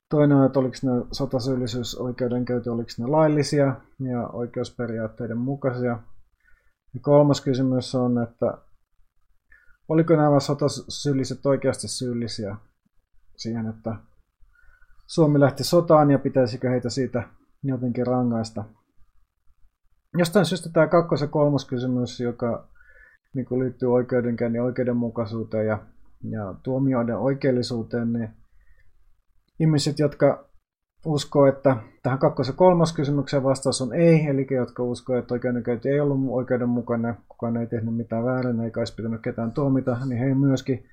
Toinen 0.09 0.37
on, 0.37 0.45
että 0.45 0.59
oliko 0.59 0.75
ne 0.83 1.05
sotasyyllisyysoikeudenkäynti, 1.11 2.69
oliko 2.69 2.89
ne 2.97 3.07
laillisia 3.07 3.75
ja 3.99 4.27
oikeusperiaatteiden 4.27 5.37
mukaisia. 5.37 5.99
Ja 6.93 6.99
kolmas 7.01 7.41
kysymys 7.41 7.95
on, 7.95 8.23
että 8.23 8.57
oliko 9.87 10.15
nämä 10.15 10.39
sotasyylliset 10.39 11.45
oikeasti 11.45 11.87
syyllisiä 11.87 12.55
siihen, 13.37 13.67
että 13.67 13.95
Suomi 15.07 15.39
lähti 15.39 15.63
sotaan 15.63 16.11
ja 16.11 16.19
pitäisikö 16.19 16.69
heitä 16.69 16.89
siitä 16.89 17.23
jotenkin 17.63 18.07
rangaista. 18.07 18.63
Jostain 20.17 20.45
syystä 20.45 20.69
tämä 20.73 20.87
kakkos- 20.87 21.21
ja 21.21 21.27
kolmas 21.27 21.65
kysymys, 21.65 22.19
joka 22.19 22.67
niin 23.33 23.45
kuin 23.45 23.59
liittyy 23.59 23.93
oikeudenkäynnin 23.93 24.61
oikeudenmukaisuuteen 24.61 25.67
ja, 25.67 25.79
ja 26.29 26.55
tuomioiden 26.63 27.17
oikeellisuuteen, 27.17 28.13
niin 28.13 28.29
ihmiset, 29.59 29.99
jotka 29.99 30.45
uskoo, 31.05 31.45
että 31.45 31.77
tähän 32.03 32.19
kakkos- 32.19 32.47
ja 32.47 32.53
kolmas 32.53 32.93
kysymykseen 32.93 33.43
vastaus 33.43 33.81
on 33.81 33.93
ei, 33.93 34.27
eli 34.27 34.47
jotka 34.51 34.83
uskoo, 34.83 35.17
että 35.17 35.33
oikeudenkäynti 35.33 35.89
ei 35.89 35.99
ollut 35.99 36.19
oikeudenmukainen, 36.29 37.15
kukaan 37.29 37.57
ei 37.57 37.67
tehnyt 37.67 37.95
mitään 37.95 38.25
väärin, 38.25 38.59
eikä 38.59 38.81
olisi 38.81 38.95
pitänyt 38.95 39.21
ketään 39.21 39.51
tuomita, 39.51 39.97
niin 40.05 40.19
he 40.19 40.35
myöskin 40.35 40.85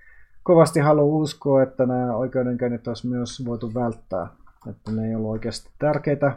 kovasti 0.43 0.81
haluaa 0.81 1.23
uskoa, 1.23 1.63
että 1.63 1.87
nämä 1.87 2.17
oikeudenkäynnit 2.17 2.89
olisi 2.89 3.09
myös 3.09 3.45
voitu 3.45 3.75
välttää, 3.75 4.27
että 4.71 4.93
ne 4.93 5.09
ei 5.09 5.15
ollut 5.15 5.31
oikeasti 5.31 5.71
tärkeitä, 5.79 6.37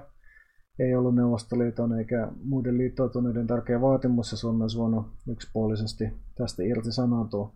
ei 0.79 0.95
ollut 0.95 1.15
Neuvostoliiton 1.15 1.99
eikä 1.99 2.27
muiden 2.43 2.77
liittoutuneiden 2.77 3.47
tärkeä 3.47 3.81
vaatimus, 3.81 4.31
ja 4.31 4.37
Suomi 4.37 4.61
olisi 4.61 4.77
voinut 4.77 5.07
yksipuolisesti 5.29 6.13
tästä 6.37 6.63
irti 6.63 6.91
sanoutua. 6.91 7.53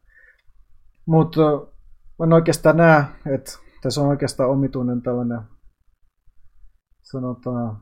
Mutta 1.05 1.41
en 2.23 2.33
oikeastaan 2.33 2.77
näe, 2.77 3.03
että 3.25 3.51
tässä 3.81 4.01
on 4.01 4.07
oikeastaan 4.07 4.49
omituinen 4.49 5.01
tällainen, 5.01 5.41
sanotaan, 7.01 7.79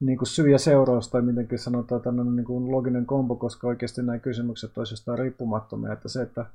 niin 0.00 0.18
kuin 0.18 0.28
syy 0.28 0.50
ja 0.50 0.58
seuraus, 0.58 1.08
tai 1.08 1.22
mitenkin 1.22 1.58
sanotaan, 1.58 2.02
tämmöinen 2.02 2.36
niin 2.36 2.46
kuin 2.46 2.70
loginen 2.72 3.06
kombo, 3.06 3.36
koska 3.36 3.66
oikeasti 3.66 4.02
nämä 4.02 4.18
kysymykset 4.18 4.72
toisistaan 4.72 5.18
riippumattomia, 5.18 5.92
että 5.92 6.08
se, 6.08 6.22
että 6.22 6.46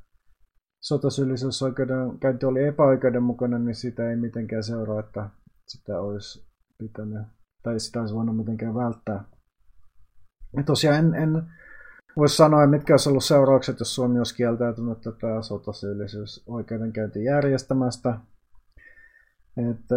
sotasyyllisyysoikeudenkäynti 0.81 2.45
oli 2.45 2.63
epäoikeudenmukainen, 2.63 3.65
niin 3.65 3.75
sitä 3.75 4.09
ei 4.09 4.15
mitenkään 4.15 4.63
seuraa, 4.63 4.99
että 4.99 5.29
sitä 5.71 6.01
olisi 6.01 6.47
pitänyt, 6.77 7.27
tai 7.63 7.79
sitä 7.79 7.99
olisi 7.99 8.15
voinut 8.15 8.37
mitenkään 8.37 8.75
välttää. 8.75 9.23
Ja 10.57 10.63
tosiaan 10.63 10.99
en, 10.99 11.15
en 11.15 11.43
voisi 12.17 12.35
sanoa, 12.35 12.67
mitkä 12.67 12.93
olisi 12.93 13.09
ollut 13.09 13.23
seuraukset, 13.23 13.79
jos 13.79 13.95
Suomi 13.95 14.17
olisi 14.17 14.35
kieltäytynyt 14.35 15.01
tätä 15.01 15.41
sotasyyllisyysoikeudenkäyntin 15.41 17.23
järjestämästä. 17.23 18.19
Että 19.71 19.95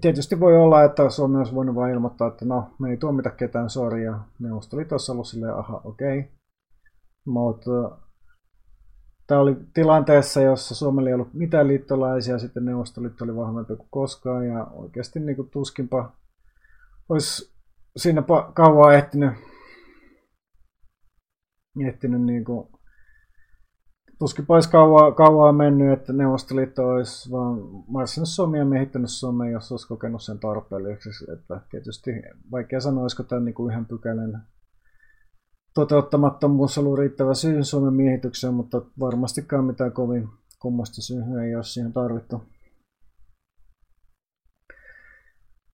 Tietysti 0.00 0.40
voi 0.40 0.58
olla, 0.58 0.84
että 0.84 1.10
Suomi 1.10 1.38
olisi 1.38 1.54
voinut 1.54 1.74
vain 1.74 1.94
ilmoittaa, 1.94 2.28
että 2.28 2.44
no, 2.44 2.70
me 2.78 2.90
ei 2.90 2.96
tuomita 2.96 3.30
ketään, 3.30 3.70
sori, 3.70 4.04
ja 4.04 4.20
Neuvostoliitossa 4.38 5.12
ollut 5.12 5.26
silleen, 5.26 5.54
aha, 5.54 5.80
okei. 5.84 6.18
Okay. 6.18 6.30
Mutta 7.26 7.98
tämä 9.26 9.40
oli 9.40 9.56
tilanteessa, 9.74 10.40
jossa 10.40 10.74
Suomella 10.74 11.10
ei 11.10 11.14
ollut 11.14 11.34
mitään 11.34 11.68
liittolaisia, 11.68 12.38
sitten 12.38 12.64
Neuvostoliitto 12.64 13.24
oli 13.24 13.36
vahvempi 13.36 13.76
kuin 13.76 13.88
koskaan, 13.90 14.46
ja 14.46 14.64
oikeasti 14.64 15.20
niin 15.20 15.36
kuin 15.36 15.50
tuskinpa 15.50 16.12
olisi 17.08 17.56
siinä 17.96 18.22
kauan 18.54 18.94
ehtinyt, 18.94 19.32
ehtinyt 21.86 22.22
niin 22.22 22.44
kuin 22.44 22.68
tuskin 24.18 24.44
olisi 24.48 24.70
kauaa, 24.70 25.12
kauaa 25.12 25.52
mennyt, 25.52 25.92
että 25.92 26.12
Neuvostoliitto 26.12 26.88
olisi 26.88 27.30
vaan 27.30 27.58
marssinut 27.88 28.28
Suomea 28.28 28.60
ja 28.60 28.64
miehittänyt 28.64 29.10
Suomea, 29.10 29.50
jos 29.50 29.72
olisi 29.72 29.88
kokenut 29.88 30.22
sen 30.22 30.38
tarpeelliseksi. 30.38 31.32
Että 31.32 31.60
tietysti 31.70 32.10
vaikea 32.50 32.80
sanoa, 32.80 33.02
olisiko 33.02 33.22
tämä 33.22 33.40
niin 33.40 33.54
kuin 33.54 33.72
yhden 33.72 33.86
pykälän 33.86 34.46
toteuttamattomuus 35.76 36.78
ollut 36.78 36.98
riittävä 36.98 37.34
syy 37.34 37.64
Suomen 37.64 37.94
miehitykseen, 37.94 38.54
mutta 38.54 38.82
varmastikaan 39.00 39.64
mitään 39.64 39.92
kovin 39.92 40.28
kummasta 40.62 41.02
syyä 41.02 41.42
ei 41.44 41.54
ole 41.54 41.64
siihen 41.64 41.92
tarvittu. 41.92 42.42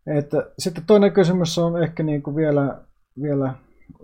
Että, 0.06 0.50
sitten 0.58 0.84
toinen 0.86 1.12
kysymys 1.12 1.58
on 1.58 1.82
ehkä 1.82 2.02
niin 2.02 2.22
kuin 2.22 2.36
vielä, 2.36 2.84
vielä 3.22 3.54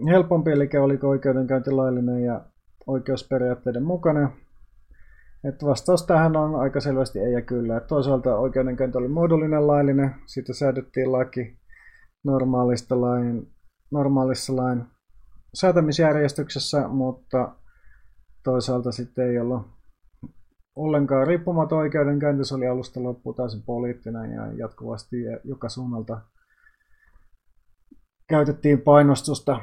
helpompi, 0.09 0.51
eli 0.51 0.69
oliko 0.81 1.09
oikeudenkäynti 1.09 1.71
laillinen 1.71 2.23
ja 2.25 2.45
oikeusperiaatteiden 2.87 3.85
mukana. 3.85 4.31
Et 5.45 5.65
vastaus 5.65 6.07
tähän 6.07 6.37
on 6.37 6.55
aika 6.55 6.81
selvästi 6.81 7.19
ei 7.19 7.33
ja 7.33 7.43
kyllä. 7.43 7.77
Et 7.77 7.87
toisaalta 7.87 8.37
oikeudenkäynti 8.37 8.99
oli 8.99 9.09
muodollinen 9.09 9.67
laillinen, 9.67 10.15
siitä 10.27 10.53
säädettiin 10.53 11.13
laki 11.13 11.59
normaalista 12.25 13.01
lain, 13.01 13.53
normaalissa 13.91 14.57
lain 14.57 14.85
säätämisjärjestyksessä, 15.55 16.89
mutta 16.89 17.55
toisaalta 18.45 18.93
sitten 18.93 19.31
ei 19.31 19.39
ollut 19.39 19.67
ollenkaan 20.77 21.27
riippumaton 21.27 21.79
oikeudenkäynti, 21.79 22.45
se 22.45 22.55
oli 22.55 22.67
alusta 22.67 23.03
loppuun 23.03 23.35
täysin 23.35 23.63
poliittinen 23.63 24.31
ja 24.31 24.53
jatkuvasti 24.53 25.17
joka 25.45 25.69
suunnalta 25.69 26.21
käytettiin 28.29 28.81
painostusta 28.81 29.61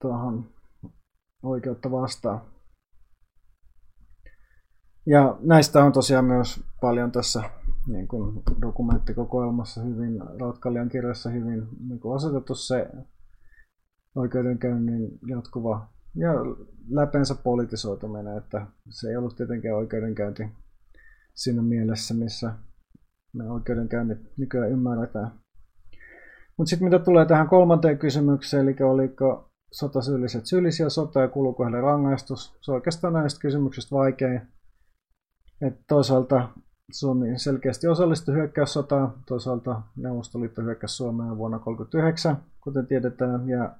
tuohon 0.00 0.50
oikeutta 1.42 1.90
vastaan. 1.90 2.40
Ja 5.06 5.38
näistä 5.40 5.84
on 5.84 5.92
tosiaan 5.92 6.24
myös 6.24 6.64
paljon 6.80 7.12
tässä 7.12 7.42
niin 7.86 8.08
kuin 8.08 8.42
dokumenttikokoelmassa 8.62 9.82
hyvin, 9.82 10.20
Rautkallian 10.40 10.88
kirjassa 10.88 11.30
hyvin 11.30 11.68
niin 11.88 12.00
kuin 12.00 12.16
asetettu 12.16 12.54
se 12.54 12.90
oikeudenkäynnin 14.18 15.18
jatkuva 15.26 15.88
ja 16.14 16.32
läpensä 16.90 17.34
politisoituminen, 17.34 18.38
että 18.38 18.66
se 18.88 19.08
ei 19.08 19.16
ollut 19.16 19.36
tietenkään 19.36 19.76
oikeudenkäynti 19.76 20.48
siinä 21.34 21.62
mielessä, 21.62 22.14
missä 22.14 22.52
me 23.32 23.50
oikeudenkäynnit 23.50 24.18
nykyään 24.36 24.70
ymmärretään. 24.70 25.30
Mutta 26.56 26.70
sitten 26.70 26.88
mitä 26.88 26.98
tulee 26.98 27.26
tähän 27.26 27.48
kolmanteen 27.48 27.98
kysymykseen, 27.98 28.68
eli 28.68 28.76
oliko 28.82 29.50
sotasyylliset 29.72 30.46
syyllisiä 30.46 30.88
sota 30.88 31.20
ja 31.20 31.28
kuluuko 31.28 31.64
heille 31.64 31.80
rangaistus. 31.80 32.58
Se 32.60 32.70
on 32.70 32.74
oikeastaan 32.74 33.12
näistä 33.12 33.40
kysymyksistä 33.40 33.96
vaikein. 33.96 34.40
Et 35.60 35.74
toisaalta 35.88 36.48
Suomi 36.92 37.38
selkeästi 37.38 37.88
osallistui 37.88 38.34
hyökkäyssotaan, 38.34 39.12
toisaalta 39.26 39.82
Neuvostoliitto 39.96 40.62
hyökkäsi 40.62 40.96
Suomeen 40.96 41.36
vuonna 41.36 41.58
1939, 41.58 42.36
kuten 42.60 42.86
tiedetään, 42.86 43.48
ja 43.48 43.76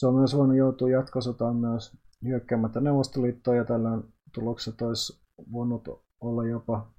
Suomi 0.00 0.20
olisi 0.20 0.36
voinut 0.36 0.56
joutua 0.56 0.90
jatkosotaan 0.90 1.56
myös 1.56 1.96
hyökkäämättä 2.24 2.80
Neuvostoliittoon, 2.80 3.56
ja 3.56 3.64
tällöin 3.64 4.02
tulokset 4.34 4.82
olisi 4.82 5.22
voinut 5.52 5.88
olla 6.20 6.46
jopa 6.46 6.90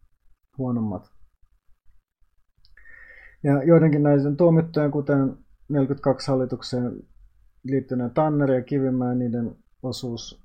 huonommat. 0.58 1.12
Ja 3.44 3.64
joidenkin 3.64 4.04
näiden 4.04 4.38
tuomittujen, 4.38 4.92
kuten 4.92 5.38
42 5.70 6.32
hallitukseen 6.32 7.04
liittyneen 7.64 8.12
Tanner 8.12 8.52
ja 8.52 8.62
Kivimäen, 8.64 9.20
niiden 9.20 9.56
osuus 9.84 10.44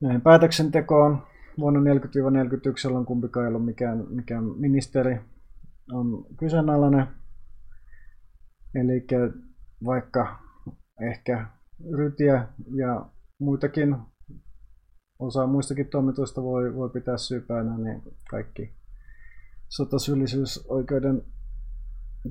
näihin 0.00 0.20
päätöksentekoon 0.20 1.22
vuonna 1.58 1.80
40-41, 1.80 1.84
jolloin 2.84 3.06
kumpikaan 3.06 3.44
ei 3.46 3.48
ollut 3.48 3.64
mikään, 3.64 4.06
mikään 4.08 4.44
ministeri, 4.44 5.20
on 5.92 6.26
kyseenalainen. 6.36 7.06
Eli 8.74 9.06
vaikka 9.84 10.45
ehkä 11.00 11.46
Rytiä 11.92 12.48
ja 12.74 13.06
muitakin, 13.38 13.96
osa 15.18 15.46
muistakin 15.46 15.88
toimituista 15.88 16.42
voi, 16.42 16.74
voi 16.74 16.88
pitää 16.90 17.16
syypäänä, 17.16 17.78
niin 17.78 18.02
kaikki 18.30 18.74
sotasyyllisyysoikeuden 19.68 21.22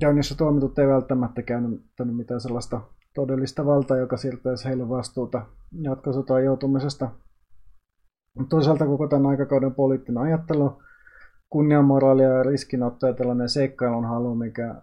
käynnissä 0.00 0.34
tuomitut 0.34 0.78
ei 0.78 0.88
välttämättä 0.88 1.42
käännyttänyt 1.42 2.16
mitään 2.16 2.40
sellaista 2.40 2.80
todellista 3.14 3.66
valtaa, 3.66 3.96
joka 3.96 4.16
siirtäisi 4.16 4.64
heille 4.64 4.88
vastuuta 4.88 5.46
jatkosotaan 5.80 6.44
joutumisesta. 6.44 7.10
Toisaalta 8.48 8.86
koko 8.86 9.08
tämän 9.08 9.26
aikakauden 9.26 9.74
poliittinen 9.74 10.22
ajattelu, 10.22 10.82
kunnianmoraali 11.50 12.22
ja 12.22 12.42
riskinotto 12.42 13.06
ja 13.06 13.12
tällainen 13.12 13.48
seikkailun 13.48 14.04
halu, 14.04 14.34
mikä 14.34 14.82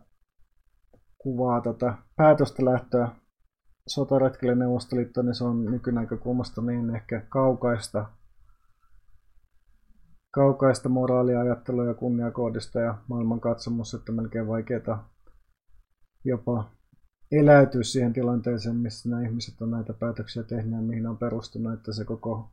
kuvaa 1.17 1.61
tätä 1.61 1.93
päätöstä 2.15 2.65
lähtöä 2.65 3.09
sotaretkelle 3.87 4.55
Neuvostoliitto, 4.55 5.21
niin 5.21 5.35
se 5.35 5.43
on 5.43 5.65
nykynäkökulmasta 5.65 6.61
niin 6.61 6.95
ehkä 6.95 7.21
kaukaista, 7.29 8.05
kaukaista 10.31 10.89
moraaliajattelua 10.89 11.85
ja 11.85 11.93
kunniakoodista 11.93 12.79
ja 12.79 12.97
maailmankatsomus, 13.07 13.93
että 13.93 14.11
melkein 14.11 14.47
vaikeaa 14.47 15.09
jopa 16.25 16.71
eläytyä 17.31 17.83
siihen 17.83 18.13
tilanteeseen, 18.13 18.75
missä 18.75 19.09
nämä 19.09 19.21
ihmiset 19.21 19.61
on 19.61 19.71
näitä 19.71 19.93
päätöksiä 19.93 20.43
tehneet 20.43 20.81
ja 20.81 20.87
mihin 20.87 21.07
on 21.07 21.17
perustunut, 21.17 21.73
että 21.73 21.93
se 21.93 22.05
koko 22.05 22.49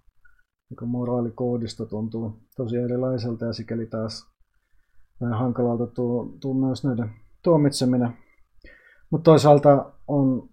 niin 0.70 0.90
moraalikoodisto 0.90 1.86
tuntuu 1.86 2.42
tosi 2.56 2.76
erilaiselta 2.76 3.44
ja 3.44 3.52
sikäli 3.52 3.86
taas 3.86 4.26
vähän 5.20 5.38
hankalalta 5.38 5.86
tuu, 5.86 6.38
tuu 6.40 6.54
myös 6.54 6.84
näiden 6.84 7.10
tuomitseminen. 7.42 8.18
Mutta 9.10 9.24
toisaalta 9.30 9.92
on 10.08 10.49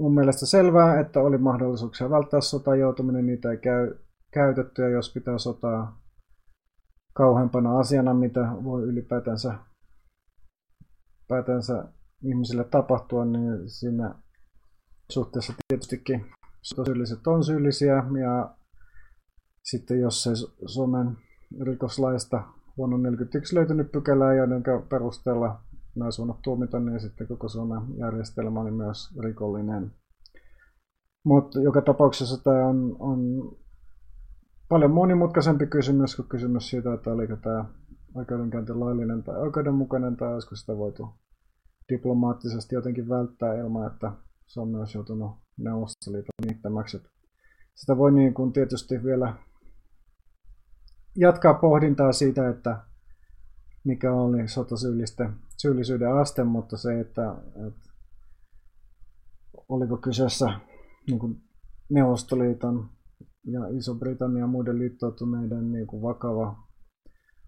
mun 0.00 0.14
mielestä 0.14 0.46
selvää, 0.46 1.00
että 1.00 1.20
oli 1.20 1.38
mahdollisuuksia 1.38 2.10
välttää 2.10 2.40
sotaan 2.40 2.78
joutuminen, 2.78 3.26
niitä 3.26 3.50
ei 3.50 3.56
käy, 3.56 3.94
käytetty. 4.30 4.82
Ja 4.82 4.88
jos 4.88 5.12
pitää 5.14 5.38
sotaa 5.38 6.00
kauhempana 7.14 7.78
asiana, 7.78 8.14
mitä 8.14 8.40
voi 8.64 8.82
ylipäätänsä 8.82 9.54
päätänsä 11.28 11.84
ihmisille 12.24 12.64
tapahtua, 12.64 13.24
niin 13.24 13.70
siinä 13.70 14.14
suhteessa 15.10 15.52
tietystikin 15.68 16.26
syylliset 16.62 17.26
on 17.26 17.44
syyllisiä. 17.44 17.94
Ja 17.94 18.54
sitten 19.64 20.00
jos 20.00 20.22
se 20.22 20.30
Suomen 20.66 21.16
rikoslaista 21.60 22.36
vuonna 22.76 22.96
1941 22.96 23.54
löytynyt 23.54 23.92
pykälää, 23.92 24.34
joiden 24.34 24.62
perusteella 24.88 25.60
nämä 26.00 26.10
suunnat 26.10 26.42
tuomita, 26.42 26.80
niin 26.80 27.00
sitten 27.00 27.26
koko 27.26 27.48
Suomen 27.48 27.80
järjestelmä 27.96 28.60
oli 28.60 28.70
myös 28.70 29.18
rikollinen. 29.18 29.92
Mutta 31.24 31.60
joka 31.60 31.82
tapauksessa 31.82 32.44
tämä 32.44 32.66
on, 32.66 32.96
on 32.98 33.20
paljon 34.68 34.90
monimutkaisempi 34.90 35.66
kysymys 35.66 36.16
kuin 36.16 36.28
kysymys 36.28 36.70
siitä, 36.70 36.94
että 36.94 37.12
oliko 37.12 37.36
tämä 37.36 37.64
oikeudenkäynti 38.14 38.72
laillinen 38.72 39.22
tai 39.22 39.36
oikeudenmukainen, 39.36 40.16
tai 40.16 40.34
olisiko 40.34 40.56
sitä 40.56 40.76
voitu 40.76 41.08
diplomaattisesti 41.92 42.74
jotenkin 42.74 43.08
välttää 43.08 43.54
ilman, 43.54 43.92
että 43.92 44.12
se 44.46 44.60
on 44.60 44.68
myös 44.68 44.94
joutunut 44.94 45.32
Neuvostoliiton 45.56 46.46
niittämäksi. 46.46 47.02
Sitä 47.74 47.96
voi 47.96 48.12
niin 48.12 48.34
kuin 48.34 48.52
tietysti 48.52 49.04
vielä 49.04 49.34
jatkaa 51.16 51.54
pohdintaa 51.54 52.12
siitä, 52.12 52.48
että 52.48 52.82
mikä 53.84 54.12
oli 54.12 54.48
sotasyyllisten 54.48 55.34
syyllisyyden 55.60 56.16
aste, 56.16 56.44
mutta 56.44 56.76
se, 56.76 57.00
että, 57.00 57.34
että 57.68 57.90
oliko 59.68 59.96
kyseessä 59.96 60.60
niin 61.06 61.18
kuin 61.18 61.42
Neuvostoliiton 61.90 62.90
ja 63.44 63.60
Iso-Britannian 63.68 64.50
muiden 64.50 64.78
liittoutuneiden 64.78 65.72
niin 65.72 65.86
kuin 65.86 66.02
vakava 66.02 66.68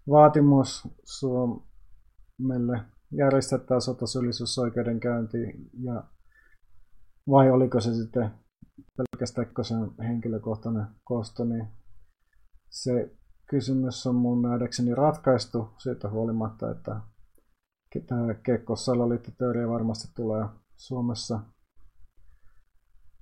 vaatimus 0.09 0.87
Suomelle 1.03 2.81
järjestetään 3.11 3.81
sotasyyllisyysoikeudenkäynti 3.81 5.37
ja 5.79 6.03
vai 7.29 7.51
oliko 7.51 7.81
se 7.81 7.93
sitten 7.93 8.31
pelkästään 8.97 9.47
sen 9.61 10.05
henkilökohtainen 10.07 10.85
kosto, 11.03 11.45
niin 11.45 11.67
se 12.69 13.15
kysymys 13.49 14.07
on 14.07 14.15
mun 14.15 14.41
nähdäkseni 14.41 14.95
ratkaistu 14.95 15.69
siitä 15.77 16.09
huolimatta, 16.09 16.71
että 16.71 17.01
Kekko-salaliittoteoria 18.43 19.69
varmasti 19.69 20.07
tulee 20.15 20.45
Suomessa 20.75 21.39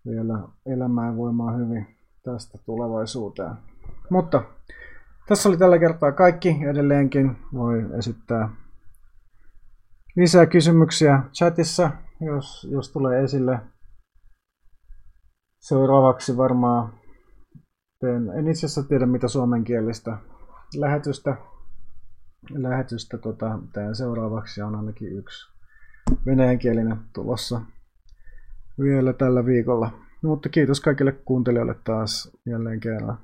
vielä 0.05 0.47
elämään 0.65 1.17
voimaa 1.17 1.51
hyvin 1.51 1.97
tästä 2.23 2.57
tulevaisuuteen. 2.65 3.55
Mutta 4.09 4.43
tässä 5.27 5.49
oli 5.49 5.57
tällä 5.57 5.79
kertaa 5.79 6.11
kaikki. 6.11 6.57
Edelleenkin 6.69 7.37
voi 7.53 7.85
esittää 7.97 8.49
lisää 10.15 10.45
kysymyksiä 10.45 11.23
chatissa, 11.33 11.91
jos, 12.21 12.67
jos 12.71 12.91
tulee 12.91 13.23
esille. 13.23 13.59
Seuraavaksi 15.59 16.37
varmaan 16.37 16.93
teen, 17.99 18.29
en 18.29 18.47
itse 18.47 18.65
asiassa 18.65 18.83
tiedä 18.83 19.05
mitä 19.05 19.27
suomenkielistä 19.27 20.17
lähetystä, 20.77 21.37
lähetystä 22.49 23.17
tota, 23.17 23.59
teen 23.73 23.95
seuraavaksi 23.95 24.61
on 24.61 24.75
ainakin 24.75 25.17
yksi 25.17 25.51
venäjänkielinen 26.25 26.97
tulossa 27.13 27.61
vielä 28.79 29.13
tällä 29.13 29.45
viikolla. 29.45 29.91
Mutta 30.21 30.49
kiitos 30.49 30.79
kaikille 30.79 31.11
kuuntelijoille 31.11 31.75
taas 31.83 32.37
jälleen 32.45 32.79
kerran. 32.79 33.17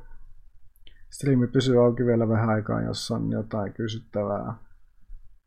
Striimi 1.10 1.48
pysyy 1.48 1.86
auki 1.86 2.06
vielä 2.06 2.30
vähän 2.30 2.50
aikaa, 2.50 2.82
jos 2.82 3.12
on 3.12 3.32
jotain 3.32 3.74
kysyttävää. 3.74 4.54